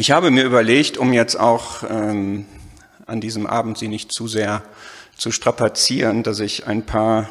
[0.00, 2.46] Ich habe mir überlegt, um jetzt auch ähm,
[3.06, 4.62] an diesem Abend Sie nicht zu sehr
[5.16, 7.28] zu strapazieren, dass ich ein paar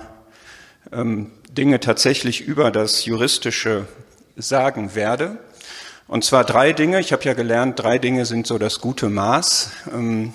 [0.91, 3.87] ähm, Dinge tatsächlich über das Juristische
[4.35, 5.37] sagen werde.
[6.09, 6.99] Und zwar drei Dinge.
[6.99, 9.71] Ich habe ja gelernt, drei Dinge sind so das gute Maß.
[9.93, 10.33] Ähm,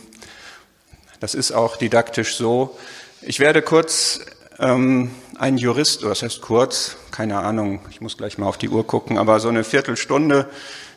[1.21, 2.79] das ist auch didaktisch so.
[3.21, 4.21] Ich werde kurz
[4.59, 8.71] ähm, einen Jurist, oder das heißt kurz, keine Ahnung, ich muss gleich mal auf die
[8.71, 10.49] Uhr gucken, aber so eine Viertelstunde,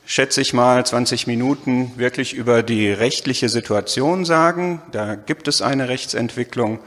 [0.05, 4.81] schätze ich mal, 20 Minuten wirklich über die rechtliche Situation sagen.
[4.91, 6.79] Da gibt es eine Rechtsentwicklung,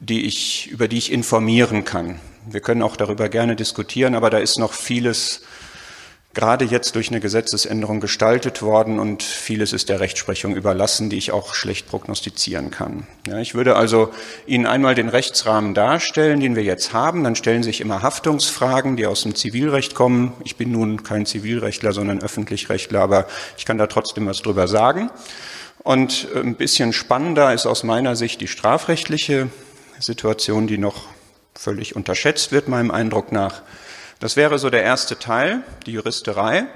[0.00, 2.20] die ich, über die ich informieren kann.
[2.46, 5.42] Wir können auch darüber gerne diskutieren, aber da ist noch vieles
[6.34, 11.30] gerade jetzt durch eine Gesetzesänderung gestaltet worden und vieles ist der Rechtsprechung überlassen, die ich
[11.30, 13.06] auch schlecht prognostizieren kann.
[13.26, 14.10] Ja, ich würde also
[14.46, 17.22] Ihnen einmal den Rechtsrahmen darstellen, den wir jetzt haben.
[17.24, 20.32] Dann stellen sich immer Haftungsfragen, die aus dem Zivilrecht kommen.
[20.44, 23.26] Ich bin nun kein Zivilrechtler, sondern Öffentlichrechtler, aber
[23.58, 25.10] ich kann da trotzdem was drüber sagen.
[25.82, 29.48] Und äh, ein bisschen spannender ist aus meiner Sicht die strafrechtliche
[29.98, 31.04] Situation, die noch
[31.54, 33.62] völlig unterschätzt wird, meinem Eindruck nach.
[34.22, 36.66] Das wäre so der erste Teil, die Juristerei.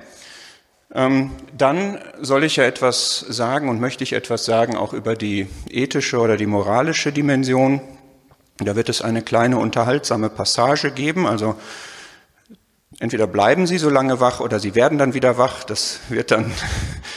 [0.92, 5.46] Ähm, dann soll ich ja etwas sagen und möchte ich etwas sagen auch über die
[5.68, 7.80] ethische oder die moralische Dimension.
[8.58, 11.24] Da wird es eine kleine unterhaltsame Passage geben.
[11.24, 11.54] Also
[12.98, 15.62] entweder bleiben Sie so lange wach oder Sie werden dann wieder wach.
[15.62, 16.52] Das wird dann,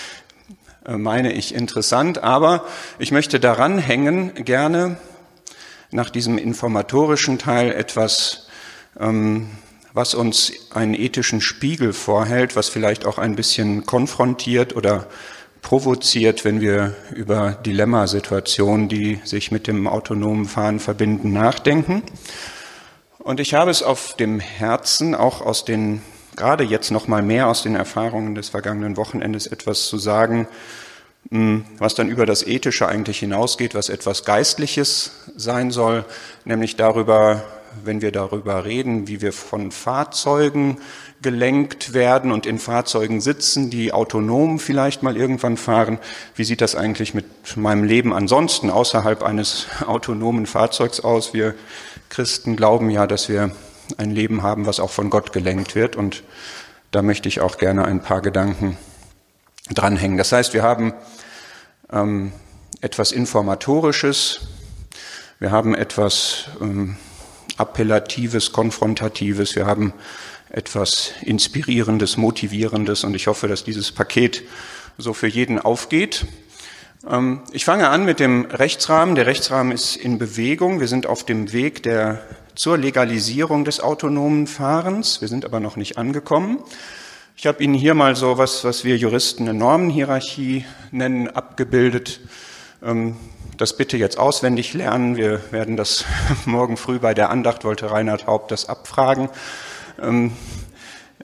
[0.85, 2.21] äh, meine ich, interessant.
[2.21, 2.65] Aber
[2.99, 4.97] ich möchte daran hängen, gerne
[5.89, 8.47] nach diesem informatorischen Teil etwas
[8.99, 9.49] ähm,
[9.93, 15.07] was uns einen ethischen Spiegel vorhält, was vielleicht auch ein bisschen konfrontiert oder
[15.61, 22.03] provoziert, wenn wir über Dilemmasituationen, die sich mit dem autonomen Fahren verbinden, nachdenken.
[23.19, 26.01] Und ich habe es auf dem Herzen, auch aus den,
[26.35, 30.47] gerade jetzt noch mal mehr aus den Erfahrungen des vergangenen Wochenendes etwas zu sagen,
[31.29, 36.05] hm, was dann über das Ethische eigentlich hinausgeht, was etwas Geistliches sein soll,
[36.45, 37.43] nämlich darüber,
[37.83, 40.77] wenn wir darüber reden, wie wir von Fahrzeugen
[41.21, 45.99] gelenkt werden und in Fahrzeugen sitzen, die autonom vielleicht mal irgendwann fahren.
[46.35, 47.25] Wie sieht das eigentlich mit
[47.57, 51.33] meinem Leben ansonsten außerhalb eines autonomen Fahrzeugs aus?
[51.33, 51.55] Wir
[52.09, 53.51] Christen glauben ja, dass wir
[53.97, 55.95] ein Leben haben, was auch von Gott gelenkt wird.
[55.95, 56.23] Und
[56.91, 58.77] da möchte ich auch gerne ein paar Gedanken
[59.69, 60.17] dranhängen.
[60.17, 60.93] Das heißt, wir haben
[61.91, 62.31] ähm,
[62.81, 64.41] etwas Informatorisches,
[65.39, 66.97] wir haben etwas ähm,
[67.59, 69.93] Appellatives, Konfrontatives, wir haben
[70.49, 74.43] etwas Inspirierendes, Motivierendes und ich hoffe, dass dieses Paket
[74.97, 76.25] so für jeden aufgeht.
[77.07, 79.15] Ähm, ich fange an mit dem Rechtsrahmen.
[79.15, 80.79] Der Rechtsrahmen ist in Bewegung.
[80.79, 82.21] Wir sind auf dem Weg der,
[82.55, 85.21] zur Legalisierung des autonomen Fahrens.
[85.21, 86.59] Wir sind aber noch nicht angekommen.
[87.37, 92.19] Ich habe Ihnen hier mal so was, was wir Juristen eine Normenhierarchie nennen, abgebildet.
[92.81, 93.17] Ähm,
[93.57, 95.17] das bitte jetzt auswendig lernen.
[95.17, 96.05] Wir werden das
[96.45, 99.29] morgen früh bei der Andacht, wollte Reinhard Haupt das abfragen.
[100.01, 100.31] Ähm,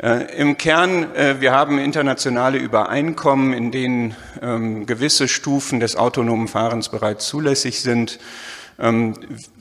[0.02, 6.50] äh, Im Kern, äh, wir haben internationale Übereinkommen, in denen ähm, gewisse Stufen des autonomen
[6.50, 8.20] Fahrens bereits zulässig sind.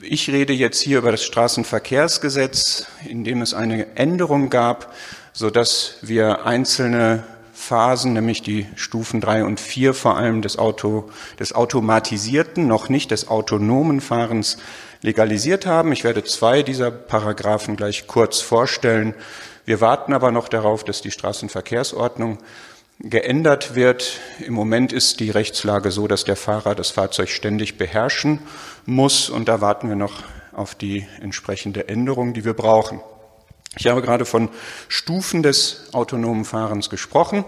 [0.01, 4.93] Ich rede jetzt hier über das Straßenverkehrsgesetz, in dem es eine Änderung gab,
[5.31, 7.23] so dass wir einzelne
[7.55, 13.11] Phasen, nämlich die Stufen drei und vier vor allem des, Auto, des automatisierten, noch nicht
[13.11, 14.57] des autonomen Fahrens
[15.01, 15.93] legalisiert haben.
[15.93, 19.15] Ich werde zwei dieser Paragraphen gleich kurz vorstellen.
[19.65, 22.39] Wir warten aber noch darauf, dass die Straßenverkehrsordnung
[22.99, 24.19] geändert wird.
[24.39, 28.39] Im Moment ist die Rechtslage so, dass der Fahrer das Fahrzeug ständig beherrschen
[28.85, 30.23] muss und da warten wir noch
[30.53, 32.99] auf die entsprechende Änderung, die wir brauchen.
[33.77, 34.49] Ich habe gerade von
[34.87, 37.43] Stufen des autonomen Fahrens gesprochen.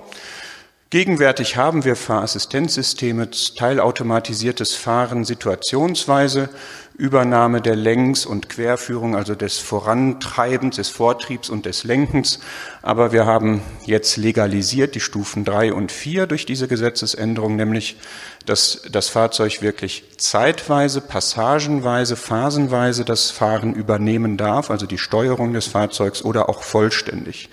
[0.90, 6.48] Gegenwärtig haben wir Fahrassistenzsysteme, teilautomatisiertes Fahren situationsweise,
[6.96, 12.40] Übernahme der Längs- und Querführung, also des Vorantreibens, des Vortriebs und des Lenkens.
[12.84, 17.98] Aber wir haben jetzt legalisiert die Stufen drei und vier durch diese Gesetzesänderung, nämlich
[18.46, 25.68] dass das Fahrzeug wirklich zeitweise, passagenweise, phasenweise das Fahren übernehmen darf, also die Steuerung des
[25.68, 27.50] Fahrzeugs oder auch vollständig.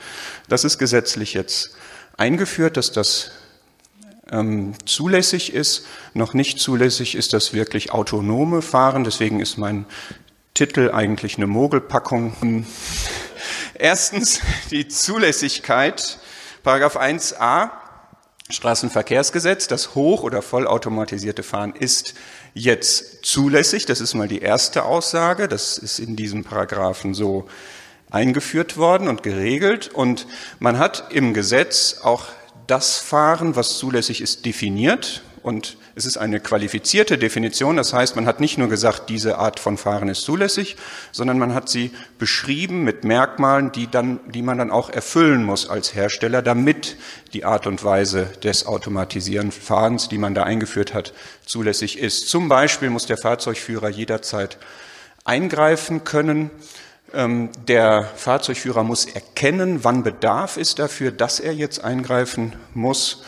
[0.48, 1.75] Das ist gesetzlich jetzt
[2.16, 3.32] eingeführt, dass das
[4.31, 5.87] ähm, zulässig ist.
[6.12, 9.05] Noch nicht zulässig ist das wirklich autonome Fahren.
[9.05, 9.87] Deswegen ist mein
[10.55, 12.66] Titel eigentlich eine Mogelpackung.
[13.75, 14.40] Erstens
[14.70, 16.19] die Zulässigkeit.
[16.62, 17.70] Paragraph 1a
[18.50, 19.69] Straßenverkehrsgesetz.
[19.69, 22.14] Das hoch- oder vollautomatisierte Fahren ist
[22.55, 23.87] jetzt zulässig.
[23.87, 25.49] Das ist mal die erste Aussage.
[25.49, 27.49] Das ist in diesem Paragraphen so
[28.14, 29.90] eingeführt worden und geregelt.
[29.93, 30.26] Und
[30.61, 32.26] man hat im Gesetz auch
[32.66, 35.22] das Fahren, was zulässig ist, definiert.
[35.43, 37.76] Und es ist eine qualifizierte Definition.
[37.76, 40.76] Das heißt, man hat nicht nur gesagt, diese Art von Fahren ist zulässig,
[41.12, 45.69] sondern man hat sie beschrieben mit Merkmalen, die, dann, die man dann auch erfüllen muss
[45.69, 46.96] als Hersteller, damit
[47.34, 51.12] die Art und Weise des automatisierten Fahrens, die man da eingeführt hat,
[51.44, 52.28] zulässig ist.
[52.28, 54.56] Zum Beispiel muss der Fahrzeugführer jederzeit
[55.25, 56.50] eingreifen können.
[57.14, 63.22] Ähm, der Fahrzeugführer muss erkennen, wann Bedarf ist dafür, dass er jetzt eingreifen muss.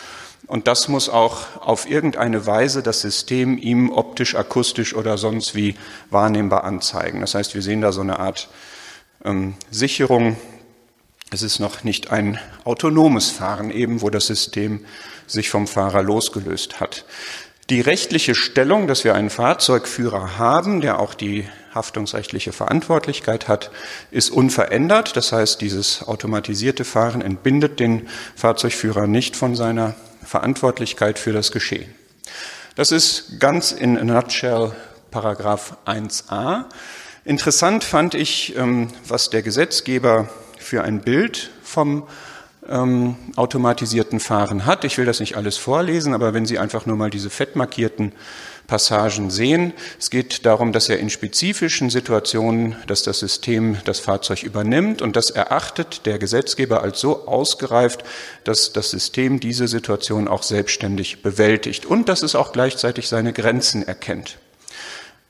[0.46, 5.76] Und das muss auch auf irgendeine Weise das System ihm optisch, akustisch oder sonst wie
[6.10, 7.20] wahrnehmbar anzeigen.
[7.20, 8.48] Das heißt, wir sehen da so eine Art
[9.24, 10.36] ähm, Sicherung.
[11.32, 14.84] Es ist noch nicht ein autonomes Fahren eben, wo das System
[15.26, 17.04] sich vom Fahrer losgelöst hat.
[17.68, 23.70] Die rechtliche Stellung, dass wir einen Fahrzeugführer haben, der auch die haftungsrechtliche Verantwortlichkeit hat,
[24.10, 25.16] ist unverändert.
[25.16, 29.94] Das heißt, dieses automatisierte Fahren entbindet den Fahrzeugführer nicht von seiner
[30.24, 31.94] Verantwortlichkeit für das Geschehen.
[32.74, 34.72] Das ist ganz in a nutshell
[35.10, 36.64] Paragraph 1a.
[37.24, 42.06] Interessant fand ich, ähm, was der Gesetzgeber für ein Bild vom
[42.68, 44.84] ähm, automatisierten Fahren hat.
[44.84, 48.12] Ich will das nicht alles vorlesen, aber wenn Sie einfach nur mal diese fett markierten
[48.66, 49.72] Passagen sehen.
[49.98, 55.16] Es geht darum, dass er in spezifischen Situationen, dass das System das Fahrzeug übernimmt und
[55.16, 58.04] das erachtet der Gesetzgeber als so ausgereift,
[58.44, 63.86] dass das System diese Situation auch selbstständig bewältigt und dass es auch gleichzeitig seine Grenzen
[63.86, 64.38] erkennt.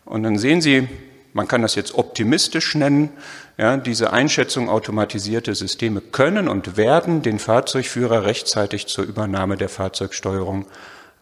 [0.05, 0.89] Und dann sehen Sie,
[1.33, 3.11] man kann das jetzt optimistisch nennen,
[3.59, 10.67] ja, diese Einschätzung automatisierte Systeme können und werden den Fahrzeugführer rechtzeitig zur Übernahme der Fahrzeugsteuerung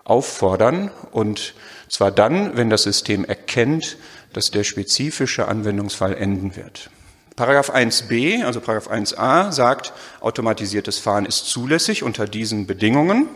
[0.05, 1.55] auffordern und
[1.95, 3.97] zwar dann, wenn das System erkennt,
[4.33, 6.91] dass der spezifische Anwendungsfall enden wird.
[7.37, 13.29] Paragraph 1b, also Paragraph 1a sagt, automatisiertes Fahren ist zulässig unter diesen Bedingungen.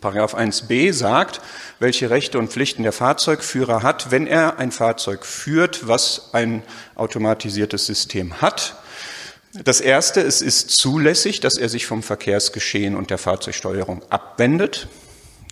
[0.00, 1.40] Paragraph 1b sagt,
[1.78, 6.62] welche Rechte und Pflichten der Fahrzeugführer hat, wenn er ein Fahrzeug führt, was ein
[6.94, 8.76] automatisiertes System hat.
[9.52, 14.88] Das erste, es ist zulässig, dass er sich vom Verkehrsgeschehen und der Fahrzeugsteuerung abwendet.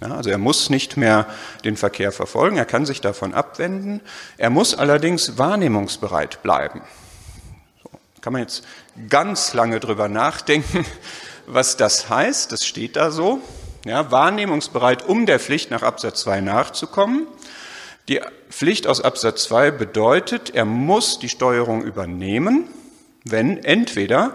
[0.00, 1.26] Ja, also er muss nicht mehr
[1.64, 4.00] den Verkehr verfolgen, er kann sich davon abwenden.
[4.38, 6.80] Er muss allerdings wahrnehmungsbereit bleiben.
[7.82, 7.90] So,
[8.22, 8.64] kann man jetzt
[9.08, 10.86] ganz lange drüber nachdenken,
[11.46, 12.50] was das heißt.
[12.52, 13.40] Das steht da so.
[13.84, 17.26] Ja, wahrnehmungsbereit, um der Pflicht nach Absatz 2 nachzukommen.
[18.08, 18.20] Die
[18.50, 22.68] Pflicht aus Absatz 2 bedeutet, er muss die Steuerung übernehmen,
[23.24, 24.34] wenn entweder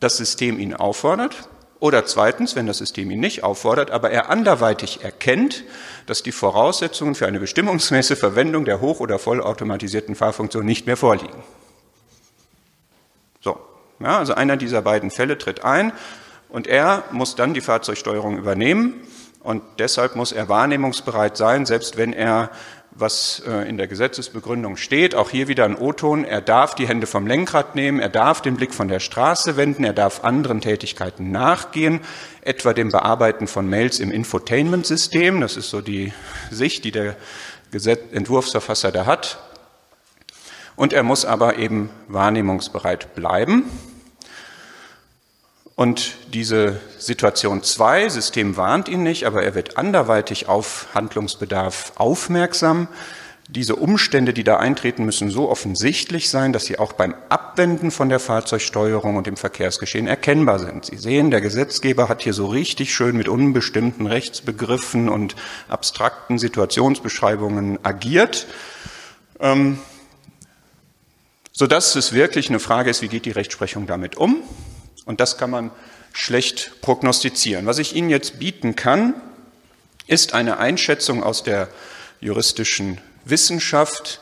[0.00, 1.48] das System ihn auffordert,
[1.80, 5.64] oder zweitens, wenn das System ihn nicht auffordert, aber er anderweitig erkennt,
[6.06, 11.42] dass die Voraussetzungen für eine bestimmungsmäßige Verwendung der hoch- oder vollautomatisierten Fahrfunktion nicht mehr vorliegen.
[13.40, 13.60] So,
[14.00, 15.92] ja, also einer dieser beiden Fälle tritt ein
[16.48, 18.94] und er muss dann die Fahrzeugsteuerung übernehmen
[19.40, 22.50] und deshalb muss er wahrnehmungsbereit sein, selbst wenn er
[23.00, 25.14] was äh, in der Gesetzesbegründung steht.
[25.14, 26.24] Auch hier wieder ein O-Ton.
[26.24, 29.84] Er darf die Hände vom Lenkrad nehmen, er darf den Blick von der Straße wenden,
[29.84, 32.00] er darf anderen Tätigkeiten nachgehen,
[32.42, 35.40] etwa dem Bearbeiten von Mails im Infotainment-System.
[35.40, 36.12] Das ist so die
[36.50, 37.16] Sicht, die der
[38.12, 39.38] Entwurfsverfasser da hat.
[40.76, 43.64] Und er muss aber eben wahrnehmungsbereit bleiben.
[45.78, 52.88] Und diese Situation 2, System warnt ihn nicht, aber er wird anderweitig auf Handlungsbedarf aufmerksam.
[53.48, 58.08] Diese Umstände, die da eintreten, müssen so offensichtlich sein, dass sie auch beim Abwenden von
[58.08, 60.86] der Fahrzeugsteuerung und dem Verkehrsgeschehen erkennbar sind.
[60.86, 65.36] Sie sehen, der Gesetzgeber hat hier so richtig schön mit unbestimmten Rechtsbegriffen und
[65.68, 68.48] abstrakten Situationsbeschreibungen agiert,
[69.38, 69.78] ähm,
[71.52, 74.42] sodass es wirklich eine Frage ist, wie geht die Rechtsprechung damit um?
[75.08, 75.70] Und das kann man
[76.12, 77.64] schlecht prognostizieren.
[77.64, 79.14] Was ich Ihnen jetzt bieten kann,
[80.06, 81.68] ist eine Einschätzung aus der
[82.20, 84.20] juristischen Wissenschaft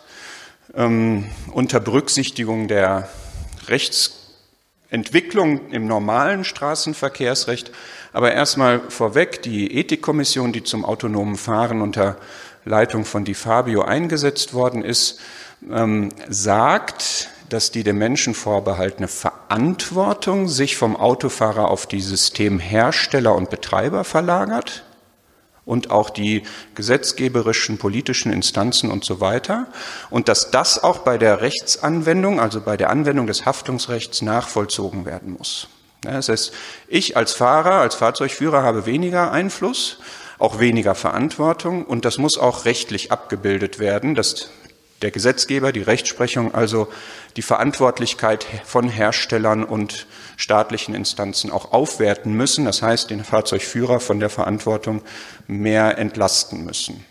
[0.74, 3.08] ähm, unter Berücksichtigung der
[3.66, 7.72] Rechtsentwicklung im normalen Straßenverkehrsrecht.
[8.12, 12.16] Aber erstmal vorweg, die Ethikkommission, die zum autonomen Fahren unter
[12.64, 15.18] Leitung von Di Fabio eingesetzt worden ist,
[15.68, 19.35] ähm, sagt, dass die dem Menschen vorbehaltene Verantwortung
[20.48, 24.84] sich vom Autofahrer auf die Systemhersteller und Betreiber verlagert
[25.64, 29.66] und auch die gesetzgeberischen, politischen Instanzen und so weiter.
[30.10, 35.34] Und dass das auch bei der Rechtsanwendung, also bei der Anwendung des Haftungsrechts nachvollzogen werden
[35.36, 35.68] muss.
[36.02, 36.52] Das heißt,
[36.88, 39.98] ich als Fahrer, als Fahrzeugführer habe weniger Einfluss,
[40.38, 44.50] auch weniger Verantwortung und das muss auch rechtlich abgebildet werden, dass
[45.02, 46.88] der Gesetzgeber, die Rechtsprechung, also
[47.36, 52.64] die Verantwortlichkeit von Herstellern und staatlichen Instanzen auch aufwerten müssen.
[52.64, 55.02] Das heißt, den Fahrzeugführer von der Verantwortung
[55.46, 57.04] mehr entlasten müssen.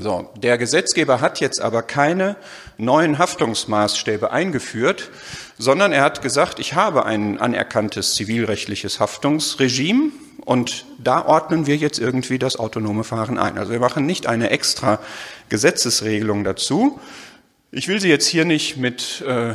[0.00, 2.36] So, der Gesetzgeber hat jetzt aber keine
[2.78, 5.10] neuen Haftungsmaßstäbe eingeführt,
[5.58, 10.10] sondern er hat gesagt, ich habe ein anerkanntes zivilrechtliches Haftungsregime
[10.44, 13.58] und da ordnen wir jetzt irgendwie das autonome Fahren ein.
[13.58, 14.98] Also wir machen nicht eine extra
[15.52, 16.98] Gesetzesregelung dazu.
[17.72, 19.52] Ich will sie jetzt hier nicht mit äh,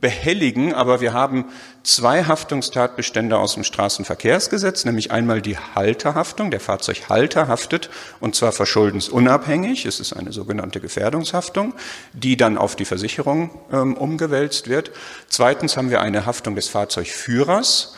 [0.00, 1.44] behelligen, aber wir haben
[1.82, 6.50] zwei Haftungstatbestände aus dem Straßenverkehrsgesetz, nämlich einmal die Halterhaftung.
[6.50, 9.84] Der Fahrzeughalter haftet und zwar verschuldensunabhängig.
[9.84, 11.74] Es ist eine sogenannte Gefährdungshaftung,
[12.14, 14.90] die dann auf die Versicherung ähm, umgewälzt wird.
[15.28, 17.94] Zweitens haben wir eine Haftung des Fahrzeugführers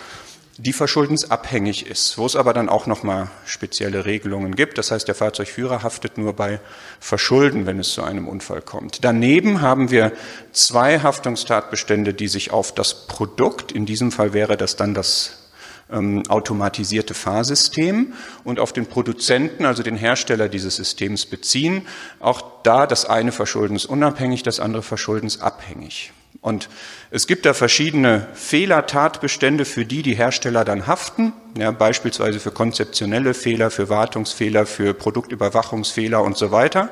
[0.59, 4.77] die verschuldensabhängig ist, wo es aber dann auch nochmal spezielle Regelungen gibt.
[4.77, 6.61] Das heißt, der Fahrzeugführer haftet nur bei
[6.99, 9.05] Verschulden, wenn es zu einem Unfall kommt.
[9.05, 10.13] Daneben haben wir
[10.53, 15.49] zwei Haftungstatbestände, die sich auf das Produkt, in diesem Fall wäre das dann das
[15.93, 18.13] ähm, automatisierte Fahrsystem
[18.43, 21.87] und auf den Produzenten, also den Hersteller dieses Systems beziehen.
[22.19, 26.13] Auch da das eine verschuldensunabhängig, das andere verschuldensabhängig.
[26.41, 26.69] Und
[27.11, 33.35] es gibt da verschiedene Fehlertatbestände, für die die Hersteller dann haften, ja, beispielsweise für konzeptionelle
[33.35, 36.91] Fehler, für Wartungsfehler, für Produktüberwachungsfehler und so weiter.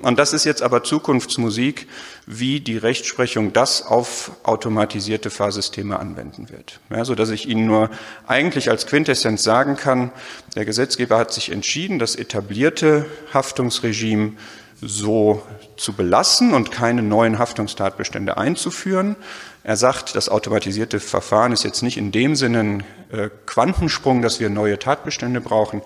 [0.00, 1.86] Und das ist jetzt aber Zukunftsmusik,
[2.26, 6.80] wie die Rechtsprechung das auf automatisierte Fahrsysteme anwenden wird.
[6.88, 7.90] Ja, so dass ich Ihnen nur
[8.26, 10.10] eigentlich als Quintessenz sagen kann,
[10.56, 14.32] der Gesetzgeber hat sich entschieden, das etablierte Haftungsregime
[14.80, 15.42] so
[15.76, 19.16] zu belassen und keine neuen Haftungstatbestände einzuführen.
[19.62, 24.40] Er sagt, das automatisierte Verfahren ist jetzt nicht in dem Sinne ein äh, Quantensprung, dass
[24.40, 25.82] wir neue Tatbestände brauchen.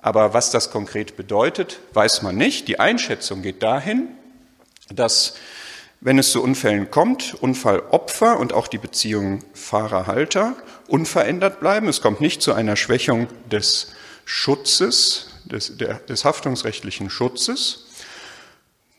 [0.00, 2.68] Aber was das konkret bedeutet, weiß man nicht.
[2.68, 4.08] Die Einschätzung geht dahin,
[4.92, 5.34] dass
[6.00, 10.54] wenn es zu Unfällen kommt, Unfallopfer und auch die Beziehung Fahrer-Halter
[10.86, 11.88] unverändert bleiben.
[11.88, 13.92] Es kommt nicht zu einer Schwächung des
[14.26, 17.83] Schutzes, des, der, des haftungsrechtlichen Schutzes.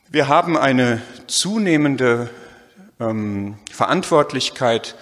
[0.07, 2.29] Wir haben eine zunehmende
[2.99, 4.95] ähm, Verantwortlichkeit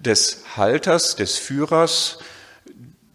[0.00, 2.18] des Halters, des Führers,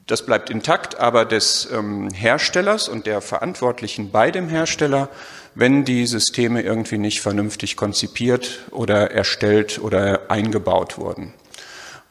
[0.07, 5.09] das bleibt intakt, aber des ähm, Herstellers und der Verantwortlichen bei dem Hersteller,
[5.53, 11.33] wenn die Systeme irgendwie nicht vernünftig konzipiert oder erstellt oder eingebaut wurden.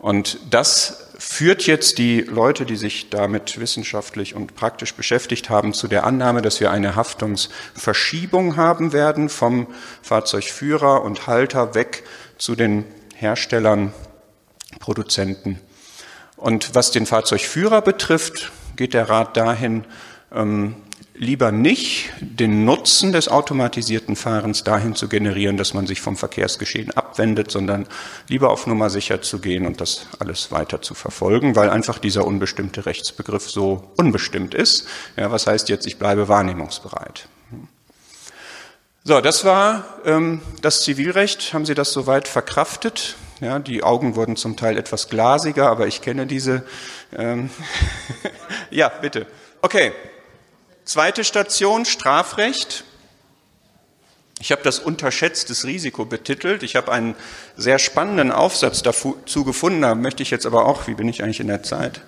[0.04, 5.88] Und das führt jetzt die Leute, die sich damit wissenschaftlich und praktisch beschäftigt haben, zu
[5.88, 9.66] der Annahme, dass wir eine Haftungsverschiebung haben werden vom
[10.02, 12.04] Fahrzeugführer und Halter weg
[12.37, 12.84] zu den
[13.14, 13.94] Herstellern,
[14.78, 15.58] Produzenten.
[16.37, 19.87] Und was den Fahrzeugführer betrifft, geht der Rat dahin,
[20.34, 20.75] ähm,
[21.14, 26.90] lieber nicht den Nutzen des automatisierten Fahrens dahin zu generieren, dass man sich vom Verkehrsgeschehen
[26.90, 27.87] abwendet, sondern
[28.28, 32.26] lieber auf Nummer sicher zu gehen und das alles weiter zu verfolgen, weil einfach dieser
[32.26, 34.88] unbestimmte Rechtsbegriff so unbestimmt ist.
[35.16, 37.28] Ja, was heißt jetzt, ich bleibe wahrnehmungsbereit?
[39.04, 41.52] So, das war ähm, das Zivilrecht.
[41.52, 43.16] Haben Sie das soweit verkraftet?
[43.40, 46.64] Ja, die Augen wurden zum Teil etwas glasiger, aber ich kenne diese.
[47.14, 47.50] Ähm
[48.71, 49.26] ja, bitte.
[49.61, 49.92] Okay,
[50.84, 52.84] Zweite Station, Strafrecht.
[54.38, 56.62] Ich habe das unterschätztes Risiko betitelt.
[56.62, 57.14] Ich habe einen
[57.56, 59.80] sehr spannenden Aufsatz dazu gefunden.
[59.80, 62.02] Da möchte ich jetzt aber auch, wie bin ich eigentlich in der Zeit?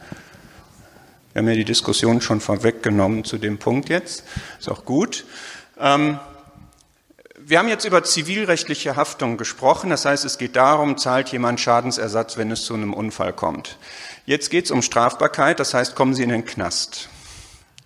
[1.33, 4.25] Wir haben ja die Diskussion schon vorweggenommen zu dem Punkt jetzt.
[4.59, 5.25] Ist auch gut.
[5.79, 6.19] Ähm,
[7.39, 9.89] wir haben jetzt über zivilrechtliche Haftung gesprochen.
[9.89, 13.79] Das heißt, es geht darum, zahlt jemand Schadensersatz, wenn es zu einem Unfall kommt.
[14.27, 15.61] Jetzt geht es um Strafbarkeit.
[15.61, 17.09] Das heißt, kommen Sie in den Knast.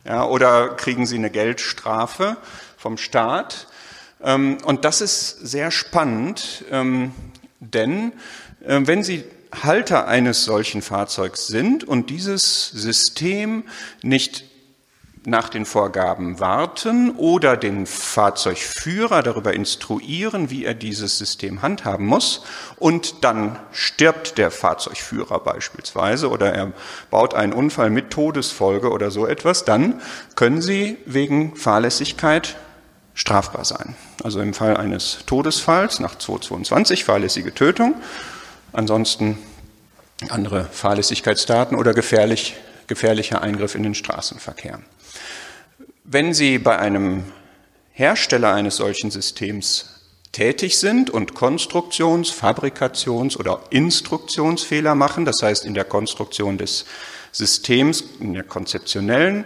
[0.04, 2.37] Ja, oder kriegen sie eine Geldstrafe
[2.76, 3.66] vom Staat.
[4.23, 7.12] Ähm, und das ist sehr spannend, ähm,
[7.61, 8.12] denn
[8.64, 13.64] äh, wenn Sie Halter eines solchen Fahrzeugs sind und dieses System
[14.02, 14.45] nicht
[15.27, 22.45] nach den Vorgaben warten oder den Fahrzeugführer darüber instruieren, wie er dieses System handhaben muss.
[22.79, 26.73] Und dann stirbt der Fahrzeugführer beispielsweise oder er
[27.11, 29.65] baut einen Unfall mit Todesfolge oder so etwas.
[29.65, 30.00] Dann
[30.37, 32.57] können Sie wegen Fahrlässigkeit
[33.12, 33.97] strafbar sein.
[34.25, 37.95] Also im Fall eines Todesfalls nach 222 fahrlässige Tötung.
[38.73, 39.37] Ansonsten
[40.31, 42.57] andere Fahrlässigkeitsdaten oder gefährlich,
[42.90, 44.80] gefährlicher Eingriff in den Straßenverkehr.
[46.04, 47.23] Wenn Sie bei einem
[47.92, 50.00] Hersteller eines solchen Systems
[50.32, 56.85] tätig sind und Konstruktions-, Fabrikations- oder Instruktionsfehler machen, das heißt in der Konstruktion des
[57.30, 59.44] Systems, in der konzeptionellen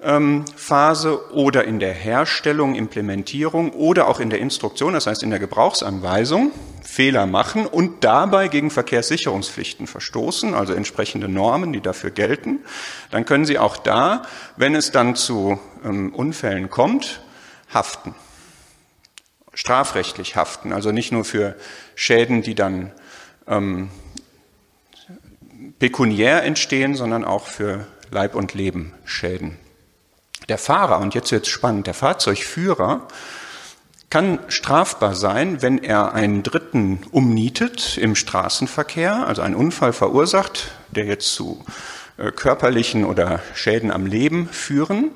[0.00, 5.40] Phase oder in der Herstellung, Implementierung oder auch in der Instruktion, das heißt in der
[5.40, 6.52] Gebrauchsanweisung,
[6.84, 12.60] Fehler machen und dabei gegen Verkehrssicherungspflichten verstoßen, also entsprechende Normen, die dafür gelten,
[13.10, 14.22] dann können Sie auch da,
[14.56, 17.20] wenn es dann zu ähm, Unfällen kommt,
[17.74, 18.14] haften.
[19.52, 21.56] Strafrechtlich haften, also nicht nur für
[21.96, 22.92] Schäden, die dann
[23.48, 23.90] ähm,
[25.80, 29.58] pekuniär entstehen, sondern auch für Leib- und Leben Schäden.
[30.48, 33.02] Der Fahrer, und jetzt wird es spannend, der Fahrzeugführer
[34.10, 41.04] kann strafbar sein, wenn er einen Dritten umnietet im Straßenverkehr, also einen Unfall verursacht, der
[41.04, 41.62] jetzt zu
[42.16, 45.10] äh, körperlichen oder Schäden am Leben führen,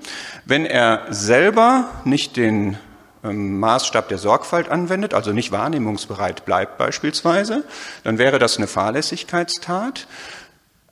[0.44, 2.76] wenn er selber nicht den
[3.24, 7.64] ähm, Maßstab der Sorgfalt anwendet, also nicht wahrnehmungsbereit bleibt beispielsweise,
[8.04, 10.06] dann wäre das eine Fahrlässigkeitstat.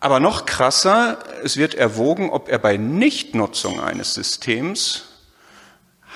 [0.01, 5.05] Aber noch krasser, es wird erwogen, ob er bei Nichtnutzung eines Systems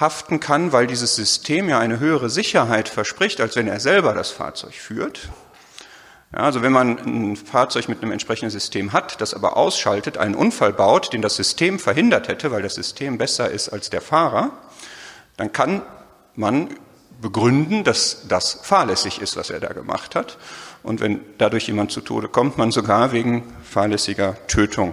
[0.01, 4.31] haften kann, weil dieses System ja eine höhere Sicherheit verspricht, als wenn er selber das
[4.31, 5.29] Fahrzeug führt.
[6.33, 10.35] Ja, also wenn man ein Fahrzeug mit einem entsprechenden System hat, das aber ausschaltet, einen
[10.35, 14.51] Unfall baut, den das System verhindert hätte, weil das System besser ist als der Fahrer,
[15.37, 15.83] dann kann
[16.35, 16.71] man
[17.21, 20.39] begründen, dass das fahrlässig ist, was er da gemacht hat.
[20.85, 24.93] Und wenn dadurch jemand zu Tode kommt, man sogar wegen fahrlässiger Tötung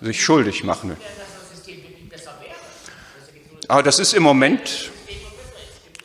[0.00, 0.96] sich schuldig machen will.
[3.68, 4.92] Aber das ist im Moment,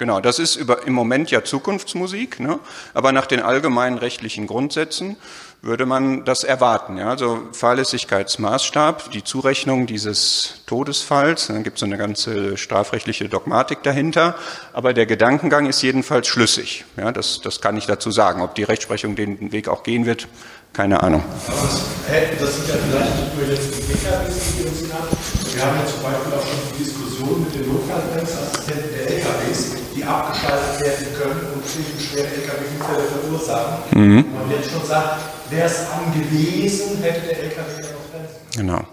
[0.01, 2.59] genau, das ist über, im Moment ja Zukunftsmusik, ne?
[2.95, 5.15] aber nach den allgemeinen rechtlichen Grundsätzen
[5.61, 6.97] würde man das erwarten.
[6.97, 7.11] Ja?
[7.11, 14.33] Also Fahrlässigkeitsmaßstab, die Zurechnung dieses Todesfalls, dann gibt es so eine ganze strafrechtliche Dogmatik dahinter,
[14.73, 16.83] aber der Gedankengang ist jedenfalls schlüssig.
[16.97, 17.11] Ja?
[17.11, 18.41] Das, das kann ich dazu sagen.
[18.41, 20.27] Ob die Rechtsprechung den Weg auch gehen wird,
[20.73, 21.23] keine Ahnung.
[21.45, 25.07] Aber das, das sind ja vielleicht nicht nur jetzt die PKWs, die uns haben.
[25.53, 30.07] Wir haben ja zum Beispiel auch schon die Diskussion mit den Notfallbremsassistenten der LKWs, die
[30.07, 33.99] abgeschaltet werden können und schwere LKW-Unfälle verursachen.
[33.99, 34.25] Mhm.
[34.33, 38.57] Man wird schon sagen, wäre es angewiesen, hätte der LKW ja noch Bremsen.
[38.57, 38.87] Genau.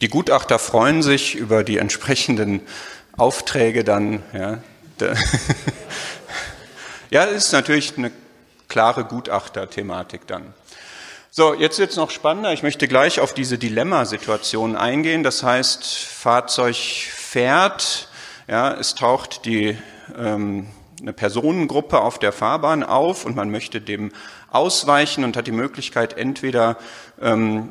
[0.00, 2.60] Die Gutachter freuen sich über die entsprechenden
[3.16, 4.22] Aufträge dann.
[4.32, 4.58] Ja,
[7.10, 8.10] ja ist natürlich eine
[8.68, 10.52] klare Gutachterthematik dann.
[11.30, 12.52] So, jetzt wird es noch spannender.
[12.52, 15.22] Ich möchte gleich auf diese Dilemmasituation eingehen.
[15.22, 18.08] Das heißt, Fahrzeug fährt,
[18.46, 19.76] ja, es taucht die,
[20.16, 20.66] ähm,
[21.00, 24.12] eine Personengruppe auf der Fahrbahn auf und man möchte dem
[24.50, 26.76] ausweichen und hat die Möglichkeit, entweder
[27.20, 27.70] ähm,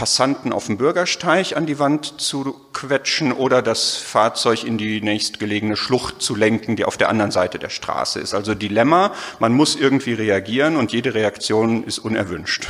[0.00, 5.76] Passanten auf dem Bürgersteig an die Wand zu quetschen oder das Fahrzeug in die nächstgelegene
[5.76, 8.32] Schlucht zu lenken, die auf der anderen Seite der Straße ist.
[8.32, 12.66] Also Dilemma, man muss irgendwie reagieren und jede Reaktion ist unerwünscht.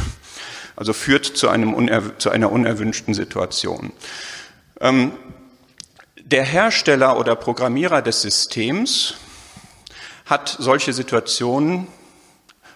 [0.75, 1.77] Also führt zu, einem
[2.19, 3.93] zu einer unerwünschten Situation.
[4.81, 5.13] Ähm,
[6.31, 9.15] der Hersteller oder Programmierer des Systems
[10.27, 11.89] hat solche Situationen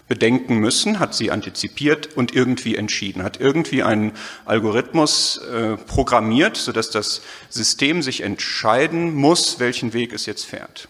[0.07, 4.11] bedenken müssen, hat sie antizipiert und irgendwie entschieden, hat irgendwie einen
[4.45, 10.89] Algorithmus äh, programmiert, sodass das System sich entscheiden muss, welchen Weg es jetzt fährt.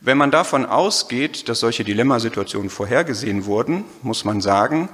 [0.00, 4.88] Wenn man davon ausgeht, dass solche Dilemmasituationen vorhergesehen wurden, muss man sagen,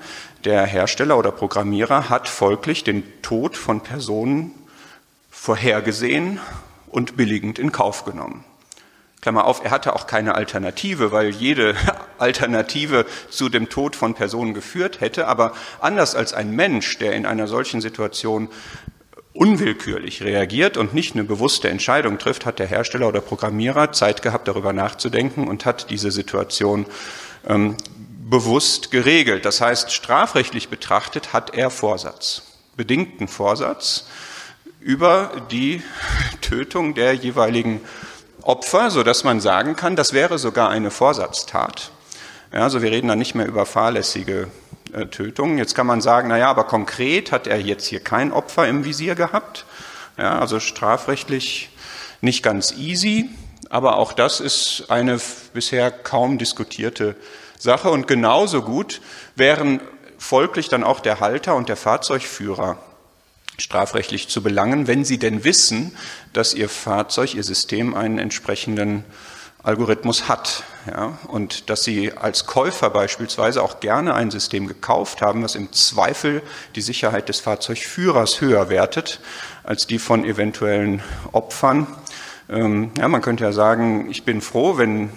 [0.45, 4.53] der Hersteller oder Programmierer hat folglich den Tod von Personen
[5.31, 6.41] vorhergesehen
[6.95, 8.45] und billigend in Kauf genommen.
[9.21, 11.75] Klammer auf, er hatte auch keine Alternative, weil jede
[12.19, 15.27] Alternative zu dem Tod von Personen geführt hätte.
[15.27, 18.49] Aber anders als ein Mensch, der in einer solchen Situation
[19.33, 24.47] unwillkürlich reagiert und nicht eine bewusste Entscheidung trifft, hat der Hersteller oder Programmierer Zeit gehabt,
[24.47, 26.87] darüber nachzudenken und hat diese Situation
[27.49, 27.77] ähm,
[28.31, 29.45] bewusst geregelt.
[29.45, 32.43] Das heißt, strafrechtlich betrachtet hat er Vorsatz,
[32.77, 34.07] bedingten Vorsatz
[34.85, 35.83] über die
[36.43, 37.81] Tötung der jeweiligen
[38.43, 41.91] Opfer, so dass man sagen kann, das wäre sogar eine Vorsatztat.
[42.53, 44.49] Ja, also wir reden dann nicht mehr über fahrlässige
[44.93, 45.57] äh, Tötungen.
[45.57, 48.85] Jetzt kann man sagen, na ja, aber konkret hat er jetzt hier kein Opfer im
[48.85, 49.65] Visier gehabt.
[50.19, 51.71] Ja, also strafrechtlich
[52.21, 53.31] nicht ganz easy,
[53.71, 55.19] aber auch das ist eine
[55.55, 57.17] bisher kaum diskutierte
[57.59, 59.01] Sache und genauso gut
[59.35, 59.81] wären
[60.19, 62.77] folglich dann auch der Halter und der Fahrzeugführer
[63.59, 65.97] strafrechtlich zu belangen, wenn sie denn wissen,
[66.33, 69.05] dass ihr Fahrzeug, ihr System einen entsprechenden
[69.65, 70.63] Algorithmus hat.
[70.87, 75.73] Ja, und dass Sie als Käufer beispielsweise auch gerne ein System gekauft haben, was im
[75.73, 76.43] Zweifel
[76.75, 79.21] die Sicherheit des Fahrzeugführers höher wertet
[79.63, 81.87] als die von eventuellen Opfern.
[82.51, 85.11] Ähm, ja, man könnte ja sagen, ich bin froh, wenn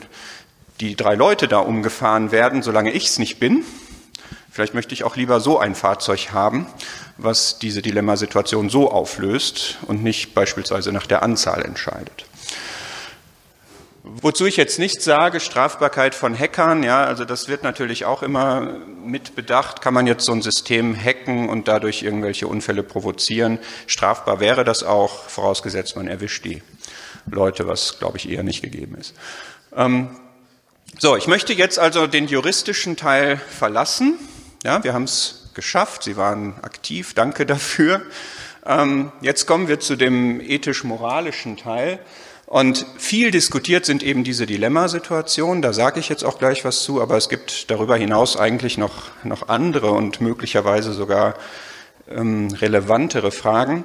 [0.80, 3.66] die drei Leute da umgefahren werden, solange ich es nicht bin.
[4.58, 6.66] Vielleicht möchte ich auch lieber so ein Fahrzeug haben,
[7.18, 12.26] was diese Dilemmasituation so auflöst und nicht beispielsweise nach der Anzahl entscheidet.
[14.02, 18.80] Wozu ich jetzt nicht sage, Strafbarkeit von Hackern, ja, also das wird natürlich auch immer
[19.06, 19.82] mit bedacht.
[19.84, 23.60] Kann man jetzt so ein System hacken und dadurch irgendwelche Unfälle provozieren?
[23.86, 26.64] Strafbar wäre das auch, vorausgesetzt man erwischt die
[27.30, 29.14] Leute, was glaube ich eher nicht gegeben ist.
[29.76, 30.20] Ähm,
[30.98, 34.18] so, ich möchte jetzt also den juristischen Teil verlassen.
[34.64, 36.04] Ja, wir haben es geschafft.
[36.04, 37.14] Sie waren aktiv.
[37.14, 38.02] Danke dafür.
[38.66, 42.00] Ähm, jetzt kommen wir zu dem ethisch-moralischen Teil.
[42.48, 47.02] Und viel diskutiert sind eben diese Dilemmasituationen, da sage ich jetzt auch gleich was zu,
[47.02, 51.36] aber es gibt darüber hinaus eigentlich noch, noch andere und möglicherweise sogar
[52.10, 53.84] ähm, relevantere Fragen.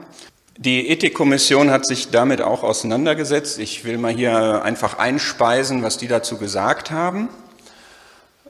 [0.58, 3.58] Die Ethikkommission hat sich damit auch auseinandergesetzt.
[3.58, 7.30] Ich will mal hier einfach einspeisen, was die dazu gesagt haben.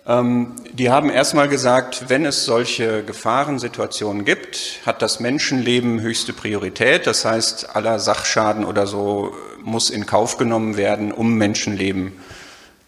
[0.07, 7.07] Ähm, die haben erstmal gesagt, wenn es solche Gefahrensituationen gibt, hat das Menschenleben höchste Priorität.
[7.07, 12.13] Das heißt, aller Sachschaden oder so muss in Kauf genommen werden, um Menschenleben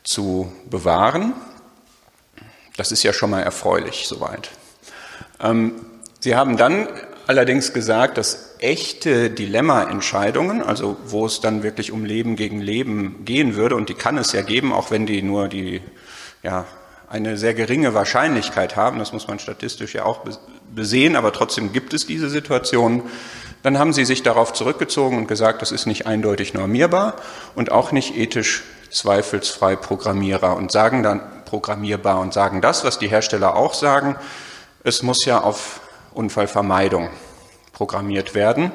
[0.02, 1.34] zu bewahren.
[2.76, 4.50] Das ist ja schon mal erfreulich soweit.
[5.40, 5.72] Ähm,
[6.18, 6.88] Sie haben dann
[7.26, 13.56] allerdings gesagt, dass echte Dilemma-Entscheidungen, also wo es dann wirklich um Leben gegen Leben gehen
[13.56, 15.82] würde, und die kann es ja geben, auch wenn die nur die
[16.42, 16.64] ja,
[17.14, 20.22] eine sehr geringe Wahrscheinlichkeit haben, das muss man statistisch ja auch
[20.74, 23.04] besehen, aber trotzdem gibt es diese Situation,
[23.62, 27.14] dann haben sie sich darauf zurückgezogen und gesagt, das ist nicht eindeutig normierbar
[27.54, 33.08] und auch nicht ethisch zweifelsfrei programmierbar und sagen dann programmierbar und sagen das, was die
[33.08, 34.16] Hersteller auch sagen,
[34.82, 35.82] es muss ja auf
[36.14, 37.10] Unfallvermeidung
[37.72, 38.72] programmiert werden.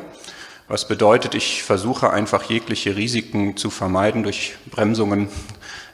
[0.69, 5.27] Was bedeutet, ich versuche einfach jegliche Risiken zu vermeiden durch Bremsungen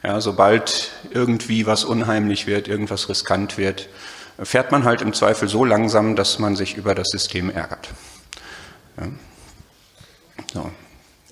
[0.05, 3.89] ja, sobald irgendwie was unheimlich wird, irgendwas riskant wird,
[4.37, 7.89] fährt man halt im Zweifel so langsam, dass man sich über das System ärgert.
[8.97, 9.07] Ja.
[10.53, 10.71] So.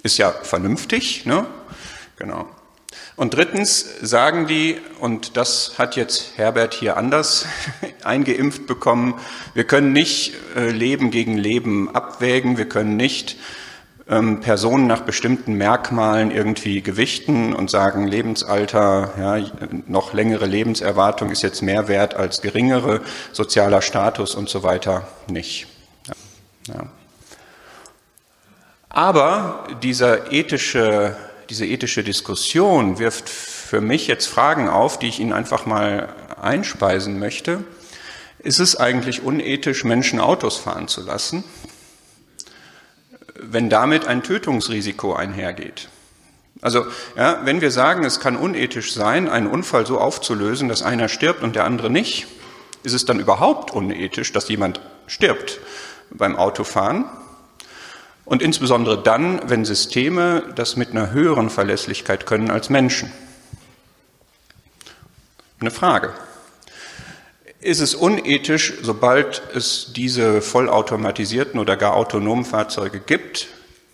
[0.02, 1.46] Ist ja vernünftig, ne?
[2.18, 2.48] Genau.
[3.16, 7.46] Und drittens sagen die, und das hat jetzt Herbert hier anders
[8.04, 9.20] eingeimpft bekommen,
[9.54, 13.38] wir können nicht äh, Leben gegen Leben abwägen, wir können nicht
[14.10, 19.50] ähm, Personen nach bestimmten Merkmalen irgendwie gewichten und sagen, Lebensalter, ja,
[19.88, 25.68] noch längere Lebenserwartung ist jetzt mehr wert als geringere, sozialer Status und so weiter nicht.
[26.68, 26.88] Ja.
[28.89, 31.16] Aber dieser ethische,
[31.50, 36.10] diese ethische Diskussion wirft für mich jetzt Fragen auf, die ich Ihnen einfach mal
[36.42, 37.63] einspeisen möchte.
[38.39, 41.44] Ist es eigentlich unethisch, Menschen Autos fahren zu lassen?
[43.36, 45.89] Wenn damit ein Tötungsrisiko einhergeht.
[46.62, 46.86] Also,
[47.17, 51.43] ja, wenn wir sagen, es kann unethisch sein, einen Unfall so aufzulösen, dass einer stirbt
[51.43, 52.28] und der andere nicht,
[52.84, 55.60] ist es dann überhaupt unethisch, dass jemand stirbt
[56.10, 57.06] beim Autofahren?
[58.26, 63.12] Und insbesondere dann, wenn Systeme das mit einer höheren Verlässlichkeit können als Menschen.
[65.60, 66.13] Eine Frage.
[67.63, 73.47] Ist es unethisch, sobald es diese vollautomatisierten oder gar autonomen Fahrzeuge gibt,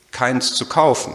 [0.10, 1.14] keins zu kaufen,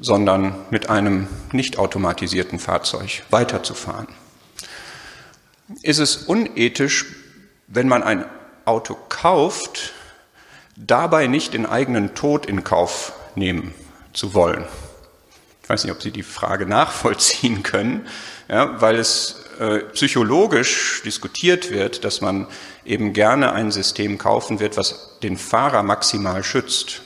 [0.00, 4.06] sondern mit einem nicht automatisierten Fahrzeug weiterzufahren?
[5.82, 7.06] Ist es unethisch,
[7.66, 8.24] wenn man ein
[8.64, 9.92] Auto kauft,
[10.76, 13.74] dabei nicht den eigenen Tod in Kauf nehmen
[14.12, 14.64] zu wollen?
[15.64, 18.06] Ich weiß nicht, ob Sie die Frage nachvollziehen können,
[18.48, 22.46] ja, weil es äh, psychologisch diskutiert wird, dass man
[22.84, 27.02] eben gerne ein System kaufen wird, was den Fahrer maximal schützt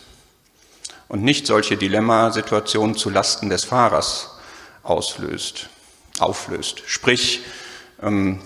[1.08, 4.30] und nicht solche Dilemmasituationen zu Lasten des Fahrers
[4.82, 5.68] auslöst,
[6.18, 6.82] auflöst.
[6.86, 7.42] Sprich,
[8.02, 8.40] ähm,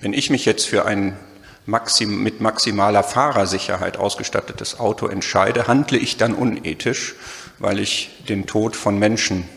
[0.00, 1.16] wenn ich mich jetzt für ein
[1.64, 7.14] mit maximaler Fahrersicherheit ausgestattetes Auto entscheide, handle ich dann unethisch,
[7.60, 9.48] weil ich den Tod von Menschen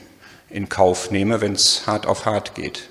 [0.55, 2.89] in Kauf nehme, wenn es hart auf hart geht.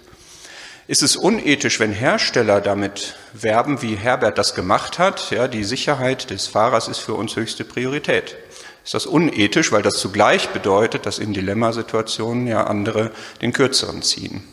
[0.86, 5.30] Ist es unethisch, wenn Hersteller damit werben, wie Herbert das gemacht hat?
[5.30, 8.36] Ja, die Sicherheit des Fahrers ist für uns höchste Priorität.
[8.84, 14.44] Ist das unethisch, weil das zugleich bedeutet, dass in Dilemmasituationen ja andere den Kürzeren ziehen?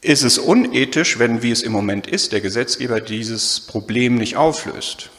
[0.00, 5.10] Ist es unethisch, wenn, wie es im Moment ist, der Gesetzgeber dieses Problem nicht auflöst?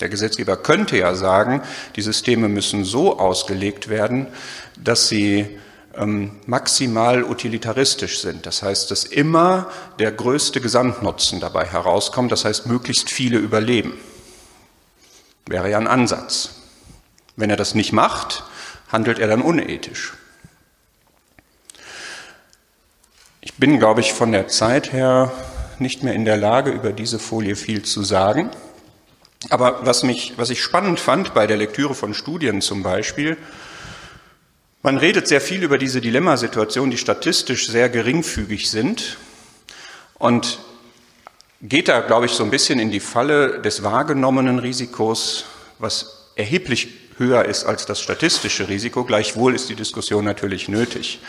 [0.00, 1.62] Der Gesetzgeber könnte ja sagen,
[1.96, 4.28] die Systeme müssen so ausgelegt werden,
[4.76, 5.58] dass sie
[5.96, 8.46] ähm, maximal utilitaristisch sind.
[8.46, 12.30] Das heißt, dass immer der größte Gesamtnutzen dabei herauskommt.
[12.30, 13.94] Das heißt, möglichst viele überleben.
[15.46, 16.50] Wäre ja ein Ansatz.
[17.36, 18.44] Wenn er das nicht macht,
[18.88, 20.14] handelt er dann unethisch.
[23.40, 25.32] Ich bin, glaube ich, von der Zeit her
[25.78, 28.50] nicht mehr in der Lage, über diese Folie viel zu sagen.
[29.50, 33.36] Aber was, mich, was ich spannend fand bei der Lektüre von Studien zum Beispiel,
[34.82, 39.16] man redet sehr viel über diese Dilemmasituationen, die statistisch sehr geringfügig sind
[40.18, 40.58] und
[41.60, 45.44] geht da, glaube ich, so ein bisschen in die Falle des wahrgenommenen Risikos,
[45.78, 49.04] was erheblich höher ist als das statistische Risiko.
[49.04, 51.20] Gleichwohl ist die Diskussion natürlich nötig.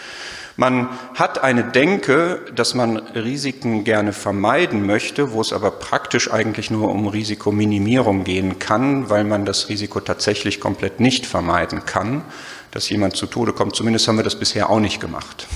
[0.60, 6.70] Man hat eine Denke, dass man Risiken gerne vermeiden möchte, wo es aber praktisch eigentlich
[6.70, 12.24] nur um Risikominimierung gehen kann, weil man das Risiko tatsächlich komplett nicht vermeiden kann,
[12.72, 13.74] dass jemand zu Tode kommt.
[13.74, 15.48] Zumindest haben wir das bisher auch nicht gemacht.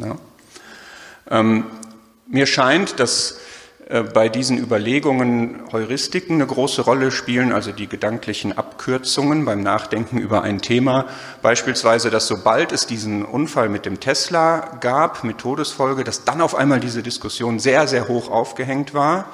[0.00, 0.16] Ja.
[1.30, 1.66] Ähm,
[2.26, 3.38] mir scheint, dass
[4.14, 10.42] bei diesen Überlegungen Heuristiken eine große Rolle spielen, also die gedanklichen Abkürzungen beim Nachdenken über
[10.42, 11.04] ein Thema.
[11.42, 16.54] Beispielsweise, dass sobald es diesen Unfall mit dem Tesla gab, mit Todesfolge, dass dann auf
[16.54, 19.26] einmal diese Diskussion sehr, sehr hoch aufgehängt war.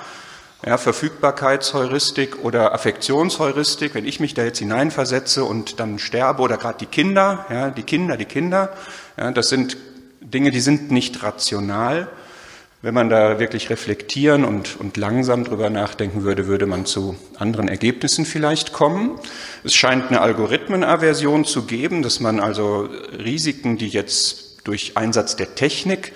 [0.66, 6.78] Ja, Verfügbarkeitsheuristik oder Affektionsheuristik, wenn ich mich da jetzt hineinversetze und dann sterbe oder gerade
[6.80, 8.72] die Kinder, ja, die Kinder, die Kinder,
[9.16, 9.76] ja, das sind
[10.20, 12.08] Dinge, die sind nicht rational.
[12.80, 17.66] Wenn man da wirklich reflektieren und, und langsam drüber nachdenken würde, würde man zu anderen
[17.66, 19.18] Ergebnissen vielleicht kommen.
[19.64, 25.56] Es scheint eine Algorithmenaversion zu geben, dass man also Risiken, die jetzt durch Einsatz der
[25.56, 26.12] Technik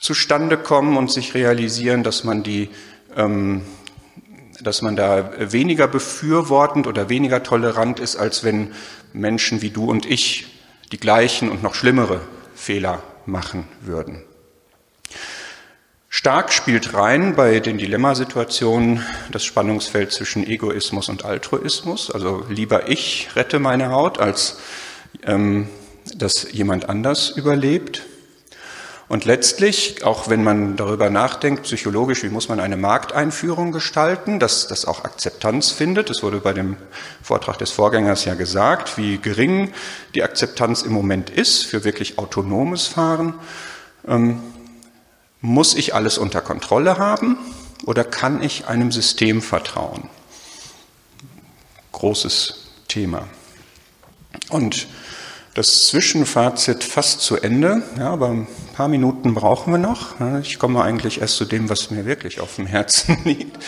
[0.00, 2.70] zustande kommen und sich realisieren, dass man die
[3.14, 3.62] ähm,
[4.62, 8.72] dass man da weniger befürwortend oder weniger tolerant ist, als wenn
[9.12, 10.46] Menschen wie du und ich
[10.92, 12.20] die gleichen und noch schlimmere
[12.54, 14.22] Fehler machen würden.
[16.12, 22.10] Stark spielt rein bei den Dilemmasituationen das Spannungsfeld zwischen Egoismus und Altruismus.
[22.10, 24.58] Also lieber ich rette meine Haut, als
[25.24, 25.68] ähm,
[26.16, 28.02] dass jemand anders überlebt.
[29.06, 34.66] Und letztlich, auch wenn man darüber nachdenkt, psychologisch, wie muss man eine Markteinführung gestalten, dass
[34.66, 36.10] das auch Akzeptanz findet.
[36.10, 36.76] Es wurde bei dem
[37.22, 39.72] Vortrag des Vorgängers ja gesagt, wie gering
[40.16, 43.34] die Akzeptanz im Moment ist für wirklich autonomes Fahren.
[44.08, 44.40] Ähm,
[45.40, 47.38] muss ich alles unter Kontrolle haben
[47.86, 50.08] oder kann ich einem System vertrauen?
[51.92, 53.26] Großes Thema.
[54.50, 54.86] Und
[55.54, 60.14] das Zwischenfazit fast zu Ende, ja, aber ein paar Minuten brauchen wir noch.
[60.42, 63.58] Ich komme eigentlich erst zu dem, was mir wirklich auf dem Herzen liegt.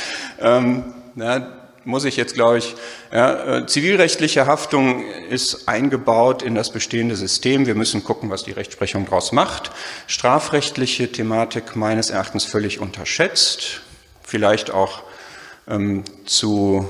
[0.41, 0.85] Ähm,
[1.17, 2.75] ja, muss ich jetzt, glaube ich,
[3.13, 7.67] ja, äh, zivilrechtliche Haftung ist eingebaut in das bestehende System.
[7.67, 9.71] Wir müssen gucken, was die Rechtsprechung daraus macht.
[10.07, 13.81] Strafrechtliche Thematik meines Erachtens völlig unterschätzt,
[14.23, 15.03] vielleicht auch
[15.69, 16.89] ähm, zu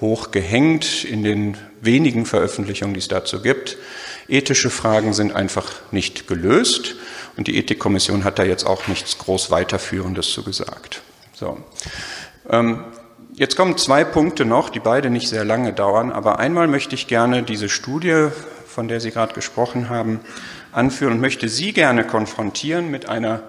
[0.00, 3.78] hoch gehängt in den wenigen Veröffentlichungen, die es dazu gibt.
[4.28, 6.96] Ethische Fragen sind einfach nicht gelöst
[7.36, 11.00] und die Ethikkommission hat da jetzt auch nichts groß weiterführendes zu gesagt.
[11.32, 11.58] So.
[12.50, 12.84] Ähm,
[13.38, 17.06] Jetzt kommen zwei Punkte noch, die beide nicht sehr lange dauern, aber einmal möchte ich
[17.06, 18.28] gerne diese Studie,
[18.66, 20.20] von der Sie gerade gesprochen haben,
[20.72, 23.42] anführen und möchte Sie gerne konfrontieren mit einer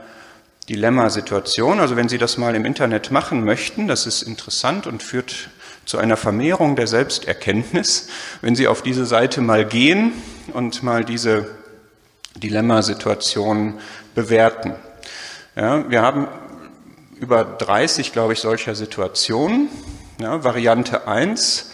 [0.67, 1.80] Dilemmasituation.
[1.80, 5.52] Also wenn Sie das mal im Internet machen möchten, das ist interessant und führt
[5.86, 8.10] zu einer Vermehrung der Selbsterkenntnis.
[8.41, 10.12] Wenn Sie auf diese Seite mal gehen
[10.52, 11.47] und mal diese
[12.36, 13.80] Dilemmasituation
[14.15, 14.73] bewerten.
[15.56, 16.28] Ja, wir haben
[17.19, 19.69] über 30, glaube ich, solcher Situationen.
[20.19, 21.71] Ja, Variante 1,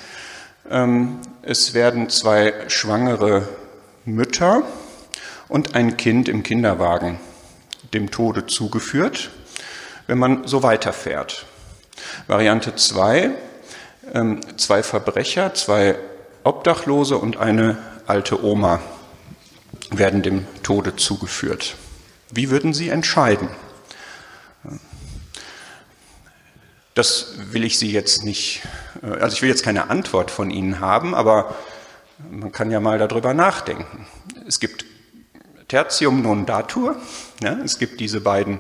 [0.70, 3.48] ähm, es werden zwei schwangere
[4.06, 4.64] Mütter
[5.48, 7.20] und ein Kind im Kinderwagen
[7.94, 9.30] dem Tode zugeführt,
[10.08, 11.46] wenn man so weiterfährt.
[12.28, 13.32] Variante 2,
[14.14, 15.96] ähm, zwei Verbrecher, zwei
[16.44, 17.78] Obdachlose und eine
[18.08, 18.82] alte Oma
[19.92, 21.76] werden dem Tode zugeführt.
[22.32, 23.50] Wie würden Sie entscheiden?
[26.94, 28.62] Das will ich Sie jetzt nicht,
[29.02, 31.56] äh, also ich will jetzt keine Antwort von Ihnen haben, aber
[32.30, 34.06] man kann ja mal darüber nachdenken.
[34.48, 34.86] Es gibt
[35.68, 36.96] Tertium non datur,
[37.42, 38.60] ja, es gibt diese beiden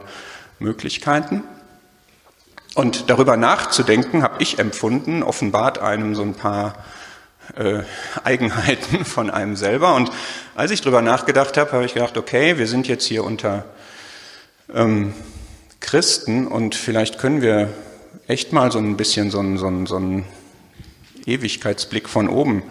[0.59, 1.43] Möglichkeiten.
[2.75, 6.73] Und darüber nachzudenken, habe ich empfunden, offenbart einem so ein paar
[7.55, 7.83] äh,
[8.23, 9.93] Eigenheiten von einem selber.
[9.93, 10.11] Und
[10.55, 13.65] als ich darüber nachgedacht habe, habe ich gedacht, okay, wir sind jetzt hier unter
[14.73, 15.13] ähm,
[15.81, 17.69] Christen und vielleicht können wir
[18.27, 20.25] echt mal so ein bisschen so einen, so einen, so einen
[21.25, 22.63] Ewigkeitsblick von oben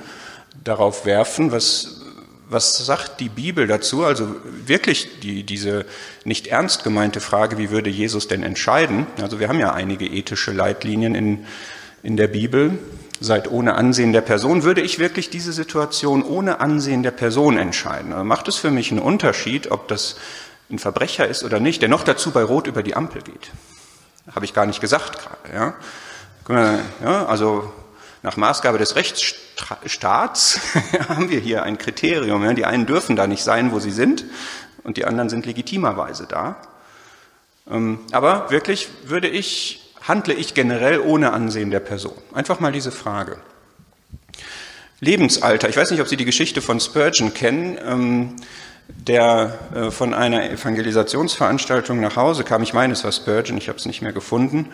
[0.64, 2.02] darauf werfen, was,
[2.48, 4.04] was sagt die Bibel dazu?
[4.04, 4.28] Also
[4.66, 5.86] wirklich die, diese
[6.24, 9.06] nicht ernst gemeinte Frage, wie würde Jesus denn entscheiden?
[9.20, 11.46] Also wir haben ja einige ethische Leitlinien in,
[12.02, 12.78] in der Bibel.
[13.20, 14.64] Seid ohne Ansehen der Person.
[14.64, 18.12] Würde ich wirklich diese Situation ohne Ansehen der Person entscheiden?
[18.12, 20.16] Also macht es für mich einen Unterschied, ob das
[20.70, 23.52] ein Verbrecher ist oder nicht, der noch dazu bei Rot über die Ampel geht.
[24.30, 25.74] Habe ich gar nicht gesagt gerade.
[26.48, 26.78] Ja?
[27.02, 27.72] ja also
[28.22, 30.60] nach Maßgabe des Rechtsstaats
[31.08, 32.44] haben wir hier ein Kriterium.
[32.44, 32.52] Ja?
[32.52, 34.24] Die einen dürfen da nicht sein, wo sie sind,
[34.84, 36.56] und die anderen sind legitimerweise da.
[37.70, 42.16] Ähm, aber wirklich würde ich, handle ich generell ohne Ansehen der Person.
[42.32, 43.38] Einfach mal diese Frage.
[45.00, 45.68] Lebensalter.
[45.68, 48.36] Ich weiß nicht, ob Sie die Geschichte von Spurgeon kennen.
[48.88, 53.78] Der äh, von einer Evangelisationsveranstaltung nach Hause kam, ich meine, es war Spurgeon, ich habe
[53.78, 54.68] es nicht mehr gefunden,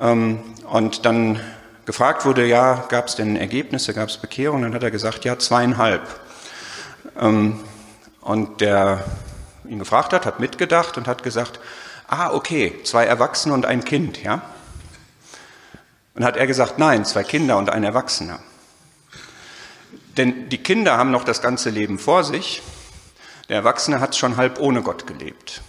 [0.00, 1.40] ähm, und dann
[1.86, 4.62] gefragt wurde, ja, gab es denn Ergebnisse, gab es Bekehrungen?
[4.62, 6.02] Dann hat er gesagt, ja, zweieinhalb.
[7.18, 7.60] Ähm,
[8.20, 9.04] und der
[9.66, 11.60] ihn gefragt hat, hat mitgedacht und hat gesagt,
[12.06, 14.42] ah, okay, zwei Erwachsene und ein Kind, ja?
[16.14, 18.40] Und hat er gesagt, nein, zwei Kinder und ein Erwachsener.
[20.16, 22.62] Denn die Kinder haben noch das ganze Leben vor sich
[23.48, 25.62] der Erwachsene hat schon halb ohne Gott gelebt.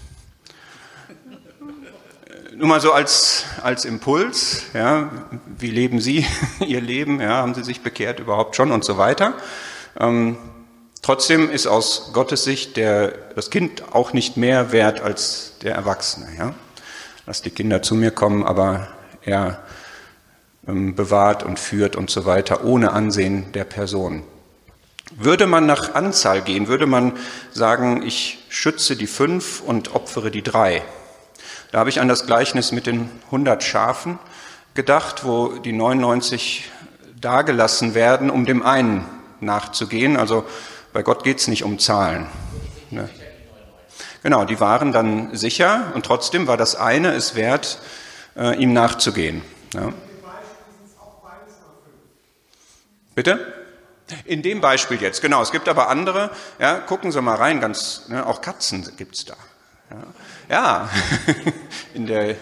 [2.55, 5.09] Nur mal so als, als Impuls, ja,
[5.57, 6.25] wie leben Sie
[6.59, 9.33] Ihr Leben, ja, haben Sie sich bekehrt überhaupt schon und so weiter.
[9.97, 10.37] Ähm,
[11.01, 16.27] trotzdem ist aus Gottes Sicht der, das Kind auch nicht mehr wert als der Erwachsene.
[16.37, 16.53] Ja.
[17.25, 18.89] Lass die Kinder zu mir kommen, aber
[19.21, 19.63] er
[20.67, 24.23] ähm, bewahrt und führt und so weiter ohne Ansehen der Person.
[25.11, 27.17] Würde man nach Anzahl gehen, würde man
[27.51, 30.83] sagen, ich schütze die fünf und opfere die drei.
[31.71, 34.19] Da habe ich an das Gleichnis mit den 100 Schafen
[34.73, 36.69] gedacht, wo die 99
[37.19, 39.05] dagelassen werden, um dem einen
[39.39, 40.15] nachzugehen.
[40.15, 40.45] Also
[40.93, 42.27] bei Gott geht es nicht um Zahlen.
[42.91, 43.09] Ne?
[44.23, 47.79] Genau, die waren dann sicher und trotzdem war das eine es wert,
[48.35, 49.41] äh, ihm nachzugehen.
[49.73, 49.93] Ja.
[53.15, 53.58] Bitte?
[54.25, 55.41] In dem Beispiel jetzt, genau.
[55.41, 59.35] Es gibt aber andere, ja, gucken Sie mal rein, ganz, ne, auch Katzen gibt's da.
[59.89, 60.03] Ja,
[60.49, 60.89] ja.
[61.93, 62.35] in der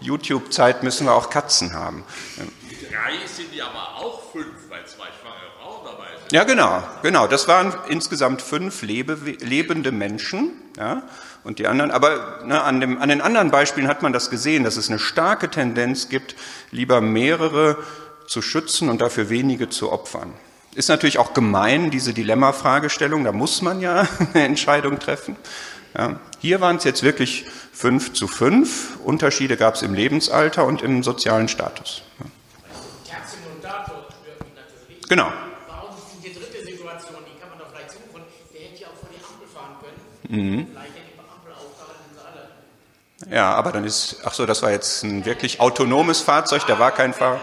[0.00, 2.04] YouTube-Zeit müssen wir auch Katzen haben.
[2.36, 6.32] Drei sind die aber auch fünf, weil zwei schwangere Frauen dabei sind.
[6.32, 7.26] Ja, genau, genau.
[7.26, 11.02] Das waren insgesamt fünf lebe, lebende Menschen, ja.
[11.44, 14.64] Und die anderen, aber ne, an, dem, an den anderen Beispielen hat man das gesehen,
[14.64, 16.34] dass es eine starke Tendenz gibt,
[16.72, 17.78] lieber mehrere
[18.26, 20.34] zu schützen und dafür wenige zu opfern.
[20.74, 25.36] Ist natürlich auch gemein, diese Dilemma-Fragestellung, da muss man ja eine Entscheidung treffen.
[25.96, 28.98] Ja, hier waren es jetzt wirklich fünf zu fünf.
[29.04, 32.02] Unterschiede gab es im Lebensalter und im sozialen Status.
[32.20, 32.26] Ja.
[35.08, 35.32] Genau.
[35.66, 39.00] Warum ist die dritte Situation, die kann man doch vielleicht suchen, der hätte ja auch
[39.00, 39.96] vor die Ampel fahren können.
[40.28, 40.66] Mhm.
[40.70, 43.34] Vielleicht hätte die Ampel aufgehalten, alle.
[43.34, 46.90] Ja, aber dann ist, ach so, das war jetzt ein wirklich autonomes Fahrzeug, da war
[46.90, 47.40] kein Fahrer.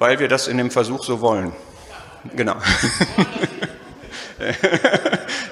[0.00, 1.52] Weil wir das in dem Versuch so wollen.
[2.34, 2.56] Genau.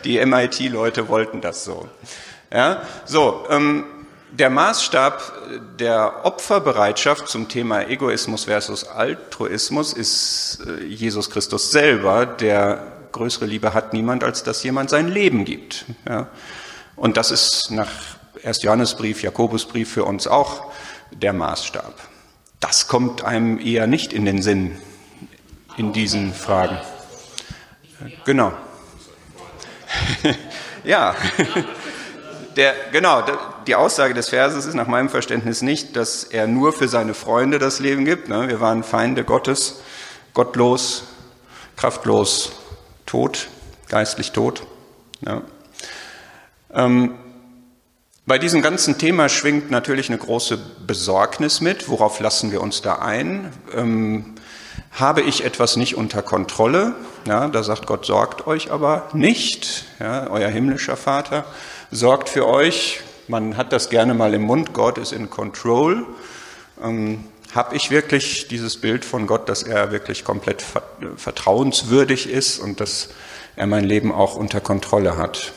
[0.04, 1.86] Die MIT-Leute wollten das so.
[2.50, 3.84] Ja, so, ähm,
[4.30, 12.86] der Maßstab der Opferbereitschaft zum Thema Egoismus versus Altruismus ist äh, Jesus Christus selber, der
[13.12, 15.84] größere Liebe hat niemand, als dass jemand sein Leben gibt.
[16.08, 16.28] Ja.
[16.96, 17.90] Und das ist nach
[18.42, 18.62] 1.
[18.62, 20.72] Johannesbrief, Jakobusbrief für uns auch
[21.10, 22.07] der Maßstab.
[22.60, 24.76] Das kommt einem eher nicht in den Sinn,
[25.76, 26.78] in diesen Fragen.
[28.24, 28.52] Genau.
[30.84, 31.14] ja.
[32.56, 33.24] Der, genau,
[33.68, 37.60] die Aussage des Verses ist nach meinem Verständnis nicht, dass er nur für seine Freunde
[37.60, 38.28] das Leben gibt.
[38.28, 38.48] Ne?
[38.48, 39.80] Wir waren Feinde Gottes,
[40.34, 41.04] gottlos,
[41.76, 42.52] kraftlos,
[43.06, 43.46] tot,
[43.88, 44.64] geistlich tot.
[45.20, 45.42] Ja.
[46.74, 47.14] Ähm,
[48.28, 51.88] bei diesem ganzen Thema schwingt natürlich eine große Besorgnis mit.
[51.88, 53.50] Worauf lassen wir uns da ein?
[53.74, 54.34] Ähm,
[54.92, 56.94] habe ich etwas nicht unter Kontrolle,
[57.26, 61.44] ja, da sagt Gott, sorgt euch aber nicht, ja, euer himmlischer Vater
[61.90, 63.00] sorgt für euch.
[63.28, 66.06] Man hat das gerne mal im Mund, Gott ist in Control.
[66.82, 70.62] Ähm, habe ich wirklich dieses Bild von Gott, dass er wirklich komplett
[71.16, 73.08] vertrauenswürdig ist und dass
[73.56, 75.52] er mein Leben auch unter Kontrolle hat?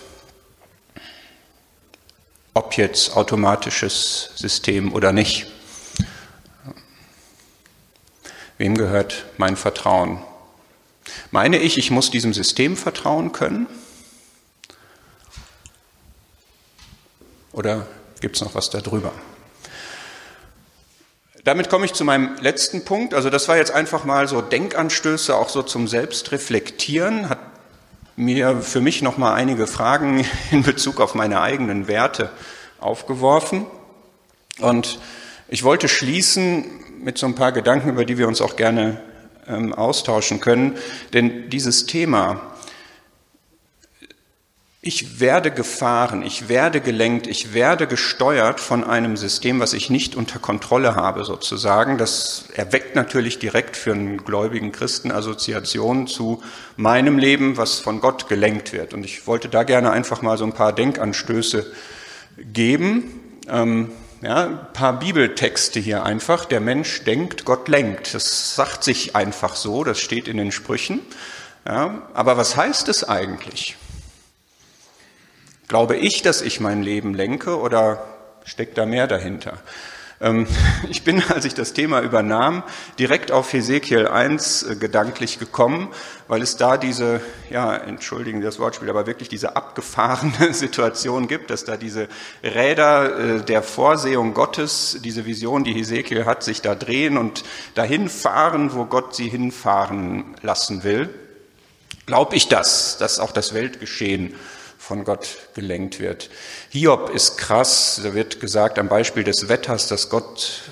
[2.53, 5.47] Ob jetzt automatisches System oder nicht.
[8.57, 10.21] Wem gehört mein Vertrauen?
[11.31, 13.67] Meine ich, ich muss diesem System vertrauen können?
[17.53, 17.87] Oder
[18.19, 19.11] gibt es noch was darüber?
[21.43, 23.13] Damit komme ich zu meinem letzten Punkt.
[23.13, 27.39] Also das war jetzt einfach mal so Denkanstöße, auch so zum Selbstreflektieren, hat
[28.21, 32.29] mir für mich noch mal einige Fragen in Bezug auf meine eigenen Werte
[32.79, 33.65] aufgeworfen.
[34.59, 34.99] Und
[35.47, 36.65] ich wollte schließen
[37.01, 39.01] mit so ein paar Gedanken, über die wir uns auch gerne
[39.47, 40.77] ähm, austauschen können.
[41.13, 42.50] Denn dieses Thema
[44.83, 50.15] Ich werde gefahren, ich werde gelenkt, ich werde gesteuert von einem System, was ich nicht
[50.15, 51.99] unter Kontrolle habe, sozusagen.
[51.99, 56.41] Das erweckt natürlich direkt für einen gläubigen Christen Assoziationen zu
[56.77, 58.95] meinem Leben, was von Gott gelenkt wird.
[58.95, 61.71] Und ich wollte da gerne einfach mal so ein paar Denkanstöße
[62.39, 63.37] geben.
[63.47, 63.91] Ähm,
[64.23, 66.45] ja, ein paar Bibeltexte hier einfach.
[66.45, 68.15] Der Mensch denkt, Gott lenkt.
[68.15, 71.01] Das sagt sich einfach so, das steht in den Sprüchen.
[71.67, 73.77] Ja, aber was heißt es eigentlich?
[75.71, 78.03] Glaube ich, dass ich mein Leben lenke oder
[78.43, 79.53] steckt da mehr dahinter?
[80.19, 80.45] Ähm,
[80.89, 82.63] ich bin, als ich das Thema übernahm,
[82.99, 85.87] direkt auf Hesekiel 1 äh, gedanklich gekommen,
[86.27, 91.63] weil es da diese, ja, entschuldigen das Wortspiel, aber wirklich diese abgefahrene Situation gibt, dass
[91.63, 92.09] da diese
[92.43, 97.45] Räder äh, der Vorsehung Gottes, diese Vision, die Hesekiel hat, sich da drehen und
[97.75, 101.09] dahin fahren, wo Gott sie hinfahren lassen will.
[102.07, 104.35] Glaube ich das, dass auch das Weltgeschehen
[104.91, 106.29] von Gott gelenkt wird.
[106.69, 110.63] Hiob ist krass, da wird gesagt am Beispiel des Wetters, dass Gott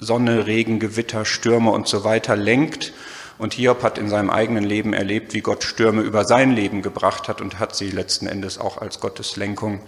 [0.00, 2.92] Sonne, Regen, Gewitter, Stürme und so weiter lenkt.
[3.38, 7.28] Und Hiob hat in seinem eigenen Leben erlebt, wie Gott Stürme über sein Leben gebracht
[7.28, 9.78] hat und hat sie letzten Endes auch als Gottes Lenkung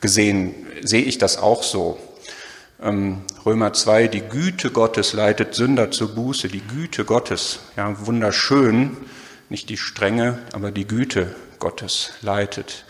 [0.00, 0.54] gesehen.
[0.80, 1.98] Sehe ich das auch so?
[2.82, 8.96] Ähm, Römer 2, die Güte Gottes leitet Sünder zur Buße, die Güte Gottes, ja, wunderschön,
[9.50, 12.86] nicht die Strenge, aber die Güte Gottes leitet.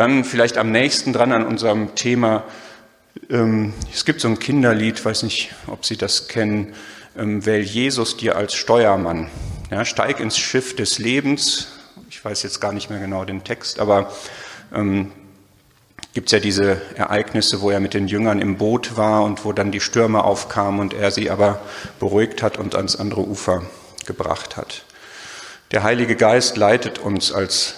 [0.00, 2.44] Dann vielleicht am nächsten dran an unserem Thema,
[3.28, 6.72] ähm, es gibt so ein Kinderlied, weiß nicht, ob Sie das kennen,
[7.18, 9.28] ähm, wähl Jesus dir als Steuermann.
[9.70, 11.66] Ja, steig ins Schiff des Lebens.
[12.08, 14.10] Ich weiß jetzt gar nicht mehr genau den Text, aber
[14.74, 15.12] ähm,
[16.14, 19.52] gibt es ja diese Ereignisse, wo er mit den Jüngern im Boot war und wo
[19.52, 21.60] dann die Stürme aufkamen und er sie aber
[21.98, 23.64] beruhigt hat und ans andere Ufer
[24.06, 24.82] gebracht hat.
[25.72, 27.74] Der Heilige Geist leitet uns als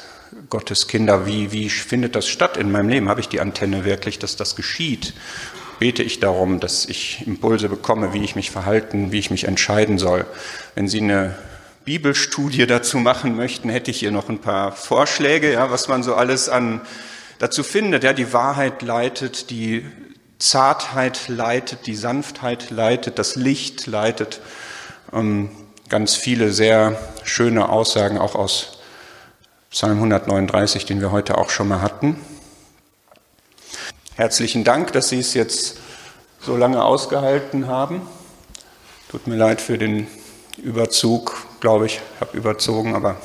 [0.53, 3.09] Gottes Kinder, wie, wie findet das statt in meinem Leben?
[3.09, 5.15] Habe ich die Antenne wirklich, dass das geschieht?
[5.79, 9.97] Bete ich darum, dass ich Impulse bekomme, wie ich mich verhalten, wie ich mich entscheiden
[9.97, 10.27] soll?
[10.75, 11.39] Wenn Sie eine
[11.87, 16.15] Bibelstudie dazu machen möchten, hätte ich hier noch ein paar Vorschläge, ja, was man so
[16.17, 16.83] alles an
[17.39, 18.05] dazu findet.
[18.05, 19.87] Ja, die Wahrheit leitet, die
[20.39, 24.43] Zartheit leitet, die Sanftheit leitet, das Licht leitet.
[25.15, 25.49] Ähm,
[25.89, 28.82] ganz viele sehr schöne Aussagen auch aus
[29.73, 32.21] Psalm 139, den wir heute auch schon mal hatten.
[34.17, 35.79] Herzlichen Dank, dass Sie es jetzt
[36.43, 38.03] so lange ausgehalten haben.
[39.09, 40.09] Tut mir leid für den
[40.59, 43.17] Überzug, glaube ich, habe überzogen, aber